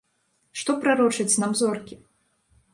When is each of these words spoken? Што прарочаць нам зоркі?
Што 0.61 0.75
прарочаць 0.85 1.37
нам 1.45 1.55
зоркі? 1.63 1.95